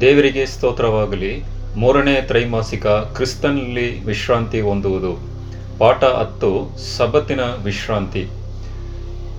[0.00, 1.42] ದೇವರಿಗೆ ಸ್ತೋತ್ರವಾಗಲಿ.
[1.76, 5.18] ಮೂರನೇ ತ್ರೈಮಾಸಿಕ ಕ್ರಿಸ್ತನಲ್ಲಿ ವಿಶ್ರಾಂತಿ ಹೊಂದುವುದು.
[5.78, 8.28] ಪಾಠ ಹತ್ತು ಸಬತ್ತಿನ ವಿಶ್ರಾಂತಿ.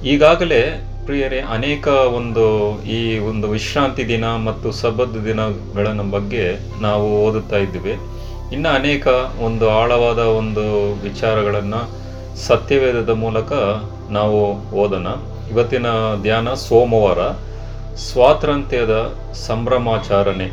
[0.06, 7.96] ಈಗಾಗಲೇ ಪ್ರಿಯರೇ, ಅನೇಕ ಒಂದು ಈ ಒಂದು ವಿಶ್ರಾಂತಿ ದಿನ ಮತ್ತು ಸಬತ್ ದಿನಗಳ ಬಗ್ಗೆ ನಾವು ಓದುತ್ತಾ ಇದ್ದೀವಿ.
[8.54, 9.08] ಇನ್ನು ಅನೇಕ
[9.44, 12.01] ಒಂದು ಆಳವಾದ ಒಂದು ವಿಚಾರಗಳನ್ನು
[12.48, 13.52] ಸತ್ಯವೇದದ ಮೂಲಕ
[14.18, 14.40] ನಾವು
[14.82, 15.08] ಓದೋಣ.
[15.52, 15.88] ಇವತ್ತಿನ
[16.22, 17.22] ಧ್ಯಾನ ಸೋಮವಾರ,
[18.06, 18.96] ಸ್ವಾತಂತ್ರ್ಯದ
[19.48, 20.48] ಸಂಭ್ರಮಾಚರಣೆ.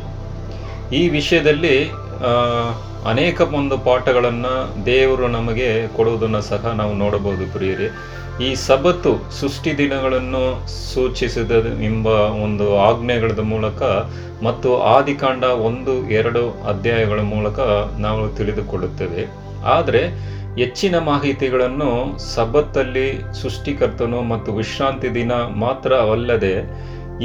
[0.95, 1.75] ಈ ವಿಷಯದಲ್ಲಿ
[3.09, 4.53] ಅನೇಕ ಒಂದು ಪಾಠಗಳನ್ನು
[4.85, 7.89] ದೇವರು ನಮಗೆ ಕೊಡುವುದನ್ನು ಸಹ ನಾವು ನೋಡಬಹುದು ಪ್ರಿಯರಿ.
[8.47, 10.43] ಈ ಸಬತ್ತು ಸೃಷ್ಟಿ ದಿನಗಳನ್ನು
[10.93, 11.51] ಸೂಚಿಸಿದ
[11.83, 12.07] ಎಂಬ
[12.45, 13.81] ಒಂದು ಆಜ್ಞೆಗಳ ಮೂಲಕ
[14.43, 17.59] ಮತ್ತು ಆದಿಕಾಂಡ ಒಂದು, ಎರಡು ಅಧ್ಯಾಯಗಳ ಮೂಲಕ
[18.05, 19.23] ನಾವು ತಿಳಿದುಕೊಳ್ಳುತ್ತೇವೆ.
[19.77, 20.01] ಆದರೆ
[20.59, 21.91] ಹೆಚ್ಚಿನ ಮಾಹಿತಿಗಳನ್ನು
[22.33, 23.07] ಸಬ್ಬತ್ತಲ್ಲಿ
[23.41, 26.55] ಸೃಷ್ಟಿಕರ್ತನು ಮತ್ತು ವಿಶ್ರಾಂತಿ ದಿನ ಮಾತ್ರ ಅಲ್ಲದೆ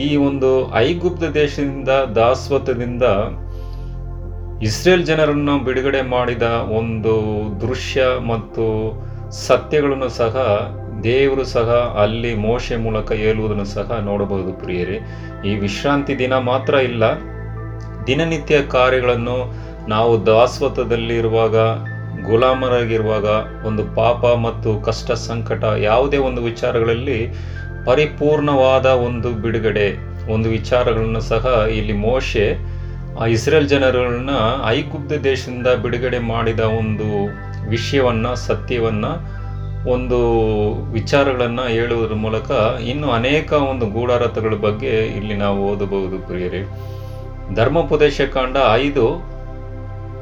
[0.05, 0.51] ಈ ಒಂದು
[0.89, 3.03] ಐಗುಪ್ತ ದೇಶದಿಂದ ದಾಸ್ವತದಿಂದ
[4.69, 6.47] ಇಸ್ರೇಲ್ ಜನರನ್ನು ಬಿಡುಗಡೆ ಮಾಡಿದ
[6.79, 7.15] ಒಂದು
[7.65, 8.65] ದೃಶ್ಯ ಮತ್ತು
[9.47, 10.37] ಸತ್ಯಗಳನ್ನು ಸಹ
[11.07, 11.71] ದೇವರು ಸಹ
[12.03, 14.99] ಅಲ್ಲಿ ಮೋಶೆ ಮೂಲಕ ಹೇಳುವುದನ್ನು ಸಹ ನೋಡಬಹುದು ಪ್ರಿಯರೇ.
[15.49, 17.05] ಈ ವಿಶ್ರಾಂತಿ ದಿನ ಮಾತ್ರ ಇಲ್ಲ,
[18.07, 19.39] ದಿನನಿತ್ಯ ಕಾರ್ಯಗಳನ್ನು
[19.89, 21.57] ನಾವು ದಾಸ್ವತದಲ್ಲಿರುವಾಗ
[22.27, 23.29] ಗುಲಾಮರಾಗಿರುವಾಗ
[23.67, 27.19] ಒಂದು ಪಾಪ ಮತ್ತು ಕಷ್ಟ ಸಂಕಟ ಯಾವುದೇ ಒಂದು ವಿಚಾರಗಳಲ್ಲಿ
[27.87, 29.87] ಪರಿಪೂರ್ಣವಾದ ಒಂದು ಬಿಡುಗಡೆ,
[30.33, 32.47] ಒಂದು ವಿಚಾರಗಳನ್ನು ಸಹ ಇಲ್ಲಿ ಮೋಶೆ
[33.21, 34.31] ಆ ಇಸ್ರೇಲ್ ಜನರನ್ನ
[34.67, 37.09] ಐಗುಪ್ತ ದೇಶದಿಂದ ಬಿಡುಗಡೆ ಮಾಡಿದ ಒಂದು
[37.69, 39.05] ವಿಷಯವನ್ನ, ಸತ್ಯವನ್ನ,
[39.91, 40.19] ಒಂದು
[40.93, 42.51] ವಿಚಾರಗಳನ್ನು ಹೇಳುವುದರ ಮೂಲಕ
[42.83, 46.63] ಇನ್ನು ಅನೇಕ ಒಂದು ಗೂಢಾರ್ಥಗಳ ಬಗ್ಗೆ ಇಲ್ಲಿ ನಾವು ಓದಬಹುದು ಪ್ರಿಯರೇ.
[47.55, 49.07] ಧರ್ಮೋಪದೇಶ ಕಾಂಡ ಐದು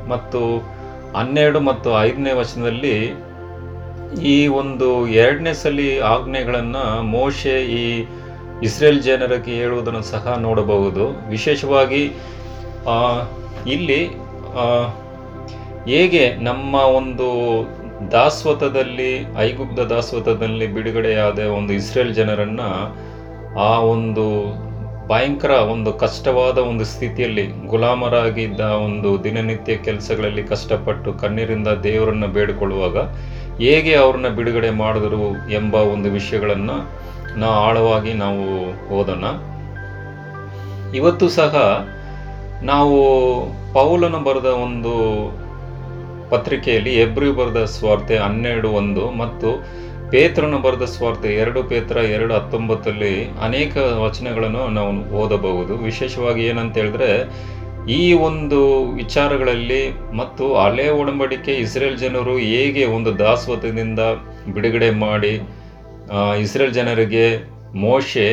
[0.08, 0.40] ಮತ್ತು
[1.16, 2.96] ಹನ್ನೆರಡು ಮತ್ತು ಐದನೇ ವಚನದಲ್ಲಿ
[4.32, 7.84] ಈ ಒಂದು ಎರಡನೇ ಸಲಿ ಆಜ್ಞೆಗಳನ್ನು ಮೋಶೆ ಈ
[8.62, 11.04] ಇಸ್ರೇಲ್ ಜನರಿಗೆ ಹೇಳುವುದನ್ನು ಸಹ ನೋಡಬಹುದು.
[11.28, 12.02] ವಿಶೇಷವಾಗಿ
[13.66, 14.00] ಇಲ್ಲಿ
[15.92, 17.28] ಹೇಗೆ ನಮ್ಮ ಒಂದು
[18.10, 22.68] ದಾಸ್ವತದಲ್ಲಿ, ಐಗುಪ್ತ ದಾಸ್ವತದಲ್ಲಿ ಬಿಡುಗಡೆಯಾದ ಒಂದು ಇಸ್ರೇಲ್ ಜನರನ್ನು
[23.68, 24.26] ಆ ಒಂದು
[25.08, 32.98] ಭಯಂಕರ ಒಂದು ಕಷ್ಟವಾದ ಒಂದು ಸ್ಥಿತಿಯಲ್ಲಿ ಗುಲಾಮರಾಗಿದ್ದ ಒಂದು ದಿನನಿತ್ಯ ಕೆಲಸಗಳಲ್ಲಿ ಕಷ್ಟಪಟ್ಟು ಕಣ್ಣೀರಿಂದ ದೇವರನ್ನು ಬೇಡಿಕೊಳ್ಳುವಾಗ
[33.62, 36.76] ಹೇಗೆ ಅವ್ರನ್ನ ಬಿಡುಗಡೆ ಮಾಡಿದರು ಎಂಬ ಒಂದು ವಿಷಯಗಳನ್ನು
[37.40, 38.44] ನಾ ಆಳವಾಗಿ ನಾವು
[38.94, 39.24] ಓದೋಣ.
[40.94, 41.54] ಇವತ್ತು ಸಹ
[42.62, 42.96] ನಾವು
[43.72, 44.92] ಪೌಲನು ಬರೆದ ಒಂದು
[46.30, 49.48] ಪತ್ರಿಕೆಯಲ್ಲಿ ಎಬ್ರಿ ಬರೆದ ಸ್ವಾರ್ತೆ ಹನ್ನೆರಡು ಒಂದು ಮತ್ತು
[50.12, 53.12] ಪೇತ್ರನು ಬರೆದ ಸ್ವಾರ್ಥ ಎರಡು ಪೇತ್ರ ಎರಡು ಹತ್ತೊಂಬತ್ತಲ್ಲಿ
[53.46, 53.74] ಅನೇಕ
[54.04, 54.90] ವಚನಗಳನ್ನು ನಾವು
[55.20, 55.74] ಓದಬಹುದು.
[55.88, 57.10] ವಿಶೇಷವಾಗಿ ಏನಂತ ಹೇಳಿದ್ರೆ,
[57.98, 58.58] ಈ ಒಂದು
[58.94, 59.80] ವಿಚಾರಗಳಲ್ಲಿ
[60.20, 64.00] ಮತ್ತು ಹಳೆ ಒಡಂಬಡಿಕೆ ಇಸ್ರೇಲ್ ಜನರು ಹೇಗೆ ಒಂದು ದಾಸ್ವತದಿಂದ
[64.56, 65.32] ಬಿಡುಗಡೆ ಮಾಡಿ
[66.44, 67.26] ಇಸ್ರೇಲ್ ಜನರಿಗೆ
[67.86, 68.28] ಮೋಶೆ,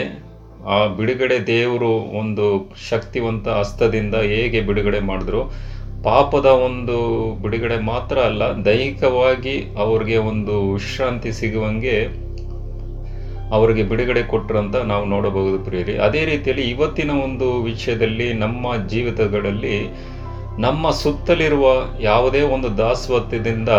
[0.75, 2.45] ಆ ಬಿಡುಗಡೆ ದೇವರು ಒಂದು
[2.89, 5.43] ಶಕ್ತಿವಂತ ಹಸ್ತದಿಂದ ಹೇಗೆ ಬಿಡುಗಡೆ ಮಾಡಿದ್ರು
[6.05, 6.97] ಪಾಪದ ಒಂದು
[7.43, 11.95] ಬಿಡುಗಡೆ ಮಾತ್ರ ಅಲ್ಲ, ದೈಹಿಕವಾಗಿ ಅವ್ರಿಗೆ ಒಂದು ವಿಶ್ರಾಂತಿ ಸಿಗುವಂಗೆ
[13.57, 15.95] ಅವರಿಗೆ ಬಿಡುಗಡೆ ಕೊಟ್ಟರಂತ ನಾವು ನೋಡಬಹುದು ಪ್ರಿಯರಿ.
[15.97, 19.77] ಅದೇ ರೀತಿಯಲ್ಲಿ ಇವತ್ತಿನ ಒಂದು ವಿಷಯದಲ್ಲಿ ನಮ್ಮ ಜೀವಿತಗಳಲ್ಲಿ
[20.65, 21.67] ನಮ್ಮ ಸುತ್ತಲಿರುವ
[22.01, 23.71] ಯಾವುದೇ ಒಂದು ದಾಸ್ವತ್ಯದಿಂದ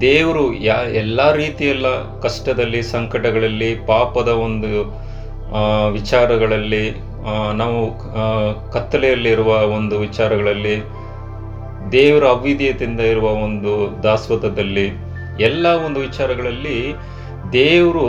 [0.00, 1.88] ದೇವರು ಯಾ, ಎಲ್ಲ ರೀತಿಯೆಲ್ಲ
[2.20, 4.70] ಕಷ್ಟದಲ್ಲಿ, ಸಂಕಟಗಳಲ್ಲಿ, ಪಾಪದ ಒಂದು
[5.98, 6.84] ವಿಚಾರಗಳಲ್ಲಿ
[7.60, 7.80] ನಾವು
[8.72, 10.76] ಕತ್ತಲೆಯಲ್ಲಿರುವ ಒಂದು ವಿಚಾರಗಳಲ್ಲಿ,
[11.92, 14.86] ದೇವರ ಅವಿಧೇಯತೆಯಿಂದ ಇರುವ ಒಂದು ದಾಸ್ವತದಲ್ಲಿ
[15.40, 16.78] ಎಲ್ಲ ಒಂದು ವಿಚಾರಗಳಲ್ಲಿ
[17.52, 18.06] ದೇವರು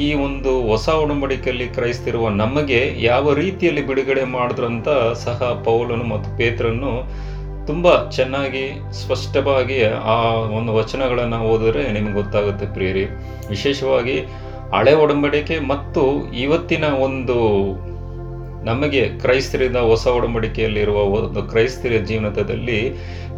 [0.00, 4.88] ಈ ಒಂದು ಹೊಸ ಒಡಂಬಡಿಕೆಯಲ್ಲಿ ಕ್ರೈಸ್ತಿರುವ ನಮಗೆ ಯಾವ ರೀತಿಯಲ್ಲಿ ಬಿಡುಗಡೆ ಮಾಡಿದ್ರಂತ
[5.24, 6.92] ಸಹ ಪೌಲನು ಮತ್ತು ಪೇತ್ರನ್ನು
[7.66, 7.86] ತುಂಬ
[8.16, 8.64] ಚೆನ್ನಾಗಿ,
[9.00, 9.78] ಸ್ಪಷ್ಟವಾಗಿ
[10.14, 10.16] ಆ
[10.58, 13.04] ಒಂದು ವಚನಗಳನ್ನು ಓದಿದ್ರೆ ನಿಮ್ಗೆ ಗೊತ್ತಾಗುತ್ತೆ ಪ್ರಿಯರಿ.
[13.48, 14.16] ವಿಶೇಷವಾಗಿ
[14.74, 16.02] ಹಳೆ ಒಡಂಬಡಿಕೆ ಮತ್ತು
[16.44, 17.38] ಇವತ್ತಿನ ಒಂದು
[18.64, 22.80] ನಮಗೆ ಕ್ರೈಸ್ತರಿಂದ ಹೊಸ ಒಡಂಬಡಿಕೆಯಲ್ಲಿರುವ ಒಂದು ಕ್ರೈಸ್ತರ ಜೀವನದಲ್ಲಿ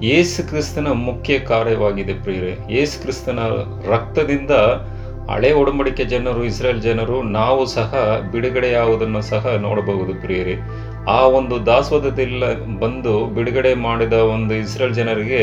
[0.03, 2.53] ಯೇಸು ಕ್ರಿಸ್ತನ ಮುಖ್ಯ ಕಾರ್ಯವಾಗಿದೆ ಪ್ರಿಯರೇ.
[2.71, 3.39] ಯೇಸು ಕ್ರಿಸ್ತನ
[3.89, 4.51] ರಕ್ತದಿಂದ
[5.31, 10.57] ಹಳೆ ಒಡಂಬಡಿಕೆ ಜನರು ಇಸ್ರೇಲ್ ಜನರು, ನಾವು ಸಹ ಬಿಡುಗಡೆಯಾವುದನ್ನು ಸಹ ನೋಡಬಹುದು ಪ್ರಿಯರಿ.
[11.11, 12.45] ಆ ಒಂದು ದಾಸ್ವದದಿಂದ
[12.79, 15.43] ಬಂದು ಬಿಡುಗಡೆ ಮಾಡಿದ ಒಂದು ಇಸ್ರೇಲ್ ಜನರಿಗೆ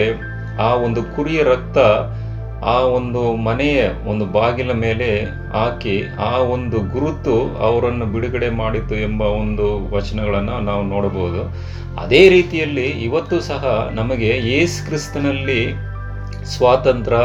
[0.61, 1.77] ಆ ಒಂದು ಕುರಿಯ ರಕ್ತ
[2.71, 5.07] ಆ ಒಂದು ಮನೆಯ ಒಂದು ಬಾಗಿಲ ಮೇಲೆ
[5.53, 11.41] ಹಾಕಿ ಆ ಒಂದು ಗುರುತು ಅವರನ್ನು ಬಿಡುಗಡೆ ಮಾಡಿತು ಎಂಬ ಒಂದು ವಚನಗಳನ್ನು ನಾವು ನೋಡಬಹುದು.
[12.01, 15.61] ಅದೇ ರೀತಿಯಲ್ಲಿ ಇವತ್ತು ಸಹ ನಮಗೆ ಯೇಸು ಕ್ರಿಸ್ತನಲ್ಲಿ
[16.43, 17.17] ಸ್ವಾತಂತ್ರ್ಯ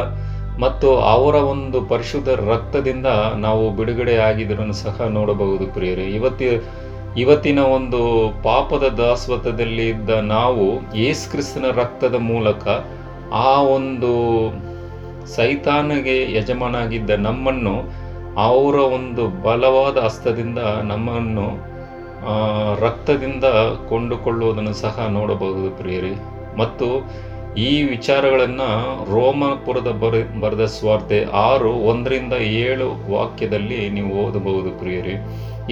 [0.60, 3.06] ಮತ್ತು ಅವರ ಒಂದು ಪರಿಶುದ್ಧ ರಕ್ತದಿಂದ
[3.36, 6.06] ನಾವು ಬಿಡುಗಡೆ ಆಗಿದ್ದರನ್ನು ಸಹ ನೋಡಬಹುದು ಪ್ರಿಯರೇ.
[6.18, 6.48] ಇವತ್ತಿ,
[7.18, 8.00] ಇವತ್ತಿನ ಒಂದು
[8.42, 10.64] ಪಾಪದ ದಾಸ್ವತದಲ್ಲಿ ಇದ್ದ ನಾವು
[10.96, 12.66] ಯೇಸು ಕ್ರಿಸ್ತನ ರಕ್ತದ ಮೂಲಕ
[13.32, 14.12] ಆ ಒಂದು
[15.36, 17.74] ಸೈತಾನಿಗೆ ಯಜಮಾನಾಗಿದ್ದ ನಮ್ಮನ್ನು
[18.40, 21.46] ಅವರ ಒಂದು ಬಲವಾದ ಹಸ್ತದಿಂದ ನಮ್ಮನ್ನು
[22.80, 23.44] ರಕ್ತದಿಂದ
[23.88, 26.14] ಕೊಂಡುಕೊಳ್ಳುವುದನ್ನು ಸಹ ನೋಡಬಹುದು ಪ್ರಿಯರಿ.
[26.58, 26.86] ಮತ್ತು
[27.56, 28.68] ಈ ವಿಚಾರಗಳನ್ನು
[29.14, 35.14] ರೋಮಪುರದ ಬರ, ಬರೆದ ಸ್ವಾರ್ಥೆ ಆರು ಒಂದರಿಂದ ಏಳು ವಾಕ್ಯದಲ್ಲಿ ನೀವು ಓದಬಹುದು ಪ್ರಿಯರಿ.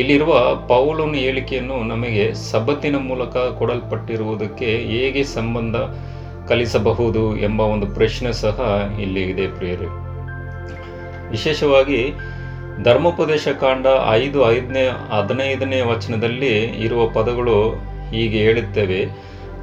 [0.00, 0.32] ಇಲ್ಲಿರುವ
[0.68, 5.76] ಪೌಲನ ಹೇಳಿಕೆಯನ್ನು ನಮಗೆ ಸಬ್ಬತ್ತಿನ ಮೂಲಕ ಕೊಡಲ್ಪಟ್ಟಿರುವುದಕ್ಕೆ ಹೇಗೆ ಸಂಬಂಧ?
[6.48, 9.86] ಕಲಿಸಬಹುದು ಎಂಬ ಒಂದು ಪ್ರಶ್ನೆ ಸಹ ಇಲ್ಲಿ ಇದೆ ಪ್ರಿಯರಿ.
[11.30, 12.12] ವಿಶೇಷವಾಗಿ
[12.82, 17.74] ಧರ್ಮೋಪದೇಶ ಕಾಂಡ ಐದು, ಐದನೇ, ಹದಿನೈದನೇ ವಚನದಲ್ಲಿ ಇರುವ ಪದಗಳು
[18.10, 19.06] ಹೀಗೆ ಹೇಳುತ್ತವೆ.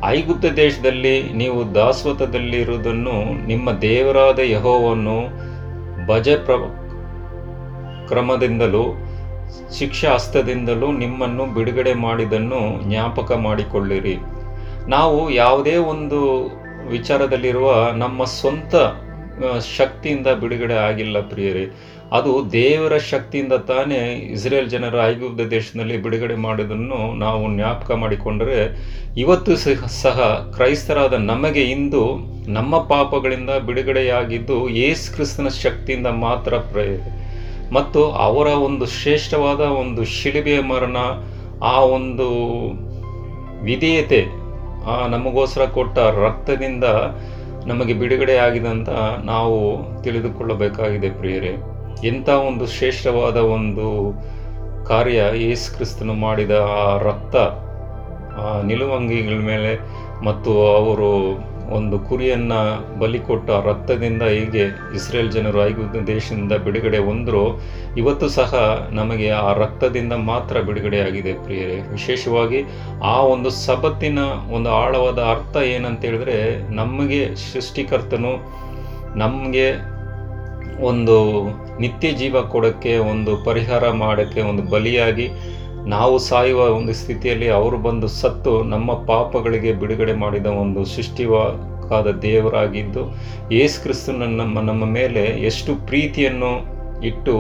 [0.06, 5.18] ಐಗುಪ್ತ ದೇಶದಲ್ಲಿ ನೀವು ದಾಸ್ವತದಲ್ಲಿರುವುದನ್ನು ನಿಮ್ಮ ದೇವರಾದ ಯಹೋವನ್ನು
[6.08, 6.54] ಭಜ ಪ್ರ,
[8.08, 8.84] ಕ್ರಮದಿಂದಲೂ
[9.80, 14.18] ಶಿಕ್ಷಾ ಹಸ್ತದಿಂದಲೂ ನಿಮ್ಮನ್ನು ಬಿಡುಗಡೆ ಮಾಡಿದನ್ನು ಜ್ಞಾಪಕ ಮಾಡಿಕೊಳ್ಳಿರಿ.
[14.88, 16.20] ನಾವು ಯಾವುದೇ ಒಂದು
[16.92, 17.70] ವಿಚಾರದಲ್ಲಿರುವ
[18.04, 18.76] ನಮ್ಮ ಸ್ವಂತ
[19.78, 21.66] ಶಕ್ತಿಯಿಂದ ಬಿಡುಗಡೆ ಆಗಿಲ್ಲ ಪ್ರಿಯರೇ.
[22.18, 24.02] ಅದು ದೇವರ ಶಕ್ತಿಯಿಂದ ತಾನೇ
[24.36, 28.60] ಇಸ್ರೇಲ್ ಜನರ ಐಗುಪ್ತ ದೇಶದಲ್ಲಿ ಬಿಡುಗಡೆ ಮಾಡಿದ್ದನ್ನು ನಾವು ಜ್ಞಾಪಕ ಮಾಡಿಕೊಂಡರೆ,
[29.18, 30.20] ಇವತ್ತು ಸಹ ಸಹ
[30.56, 32.04] ಕ್ರೈಸ್ತರಾದ ನಮಗೆ ಇಂದು
[32.48, 37.00] ನಮ್ಮ ಪಾಪಗಳಿಂದ ಬಿಡುಗಡೆಯಾಗಿದ್ದು ಯೇಸು ಕ್ರಿಸ್ತನ ಶಕ್ತಿಯಿಂದ ಮಾತ್ರ ಪ್ರೇರೆ
[37.74, 40.98] ಮತ್ತು ಅವರ ಒಂದು ಶ್ರೇಷ್ಠವಾದ ಒಂದು ಶಿಲುಬೆಯ ಮರಣ,
[41.74, 42.30] ಆ ಒಂದು
[43.64, 44.22] ವಿಧೇಯತೆ
[44.88, 46.84] ಆ ನಮಗೋಸ್ಕರ ಕೊಟ್ಟ ರಕ್ತದಿಂದ
[47.66, 48.38] ನಮಗೆ ಬಿಡುಗಡೆ
[48.68, 48.90] ಅಂತ
[49.24, 49.58] ನಾವು
[50.04, 51.54] ತಿಳಿದುಕೊಳ್ಳಬೇಕಾಗಿದೆ ಪ್ರಿಯರೇ.
[52.04, 53.88] ಎಂಥ ಒಂದು ಶ್ರೇಷ್ಠವಾದ ಒಂದು
[54.86, 57.36] ಕಾರ್ಯ ಯೇಸು ಕ್ರಿಸ್ತನು ಮಾಡಿದ ಆ ರಕ್ತ,
[58.40, 59.72] ಆ ನಿಲುವಂಗಿಗಳ ಮೇಲೆ
[60.26, 61.12] ಮತ್ತು ಅವರು
[61.70, 62.54] ಒಂದು ಕುರಿಯನ್ನ
[63.00, 64.64] ಬಲಿ ಕೊಟ್ಟ ರಕ್ತದಿಂದ ಹೀಗೆ
[64.96, 67.44] ಇಸ್ರೇಲ್ ಜನರು ಐಗುಪ್ತ ದೇಶದಿಂದ ಬಿಡುಗಡೆ ಹೊಂದರು,
[67.98, 68.54] ಇವತ್ತು ಸಹ
[68.92, 71.78] ನಮಗೆ ಆ ರಕ್ತದಿಂದ ಮಾತ್ರ ಬಿಡುಗಡೆಯಾಗಿದೆ ಪ್ರಿಯರೇ.
[71.92, 72.62] ವಿಶೇಷವಾಗಿ
[73.04, 74.20] ಆ ಒಂದು ಸಬತ್ತಿನ
[74.52, 76.38] ಒಂದು ಆಳವಾದ ಅರ್ಥ ಏನಂತ ಹೇಳಿದ್ರೆ
[76.76, 78.34] ನಮಗೆ ಸೃಷ್ಟಿಕರ್ತನು
[79.16, 79.68] ನಮಗೆ
[80.86, 81.18] ಒಂದು
[81.80, 85.28] ನಿತ್ಯ ಜೀವ ಕೊಡೋಕ್ಕೆ, ಒಂದು ಪರಿಹಾರ ಮಾಡೋಕ್ಕೆ, ಒಂದು ಬಲಿಯಾಗಿ
[85.88, 93.04] ನಾವು ಸಾಯುವ ಒಂದು ಸ್ಥಿತಿಯಲ್ಲಿ ಅವರು ಬಂದು ಸತ್ತು ನಮ್ಮ ಪಾಪಗಳಿಗೆ ಬಿಡುಗಡೆ ಮಾಡಿದ ಒಂದು ಸೃಷ್ಟಿವಾದ ದೇವರಾಗಿದ್ದು,
[93.52, 96.52] ಯೇಸು ಕ್ರಿಸ್ತನ ನಮ್ಮ ನಮ್ಮ ಮೇಲೆ ಎಷ್ಟು ಪ್ರೀತಿಯನ್ನು
[97.06, 97.36] ಇಟ್ಟು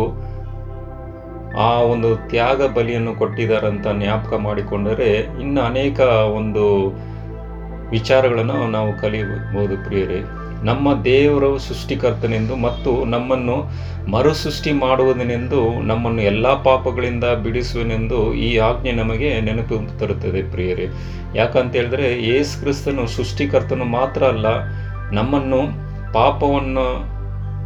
[1.59, 5.99] ಆ ಒಂದು ತ್ಯಾಗ ಬಲಿಯನ್ನು ಕೊಟ್ಟಿದ್ದಾರಂತ ಜ್ಞಾಪಕ ಮಾಡಿಕೊಂಡರೆ ಇನ್ನು ಅನೇಕ
[6.39, 6.89] ಒಂದು
[7.89, 10.42] ವಿಚಾರಗಳನ್ನು ನಾವು ಕಲಿಯಬಹುದು ಪ್ರಿಯರೇ.
[10.63, 13.55] ನಮ್ಮ ದೇವರು ಸೃಷ್ಟಿಕರ್ತನೆಂದು ಮತ್ತು ನಮ್ಮನ್ನು
[14.07, 20.85] ಮರುಸೃಷ್ಟಿ ಮಾಡುವುದನೆಂದು ನಮ್ಮನ್ನು ಎಲ್ಲ ಪಾಪಗಳಿಂದ ಬಿಡಿಸುವನೆಂದು ಈ ಆಜ್ಞೆ ನಮಗೆ ನೆನಪು ತರುತ್ತದೆ ಪ್ರಿಯರೇ.
[21.35, 24.47] ಯಾಕಂತ ಹೇಳಿದ್ರೆ ಯೇಸು ಕ್ರಿಸ್ತನು ಸೃಷ್ಟಿಕರ್ತನು ಮಾತ್ರ ಅಲ್ಲ
[25.11, 25.61] ನಮ್ಮನ್ನು
[26.13, 26.85] ಪಾಪವನ್ನು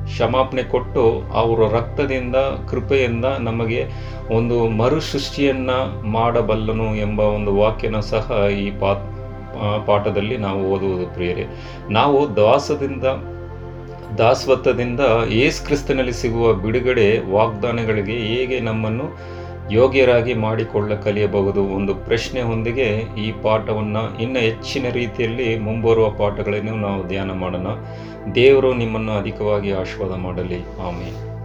[0.08, 1.04] ಕ್ಷಮಾಪಣೆ ಕೊಟ್ಟು
[1.34, 2.38] ಅವರ ರಕ್ತದಿಂದ
[2.70, 3.82] ಕೃಪೆಯಿಂದ ನಮಗೆ
[4.30, 5.78] ಒಂದು ಮರುಸೃಷ್ಟಿಯನ್ನು
[6.12, 8.28] ಮಾಡಬಲ್ಲನು ಎಂಬ ಒಂದು ವಾಕ್ಯನ ಸಹ
[8.58, 9.17] ಈ ಪಾ ಆ,
[9.86, 11.46] ಪಾಠದಲ್ಲಿ ನಾವು ಓದುವುದು ಪ್ರಿಯರೇ.
[11.90, 13.04] ನಾವು ದಾಸದಿಂದ
[14.18, 15.00] ದಾಸವತ್ವದಿಂದ
[15.30, 19.38] ಏಸ್ ಕ್ರಿಸ್ತನಲ್ಲಿ ಸಿಗುವ ಬಿಡುಗಡೆ ವಾಗ್ದಾನಗಳಿಗೆ ಹೇಗೆ ನಮ್ಮನ್ನು
[19.72, 27.32] ಯೋಗ್ಯರಾಗಿ ಮಾಡಿಕೊಳ್ಳ ಕಲಿಯಬಹುದು ಒಂದು ಪ್ರಶ್ನೆ ಹೊಂದಿಗೆ ಈ ಪಾಠವನ್ನು ಇನ್ನು ಹೆಚ್ಚಿನ ರೀತಿಯಲ್ಲಿ ಮುಂಬರುವ ಪಾಠಗಳನ್ನು ನಾವು ಧ್ಯಾನ
[27.32, 27.68] ಮಾಡೋಣ.
[28.36, 30.60] ದೇವರು ನಿಮ್ಮನ್ನು ಅಧಿಕವಾಗಿ ಆಶೀರ್ವಾದ ಮಾಡಲಿ.
[30.60, 31.37] ಆಮೇಲೆ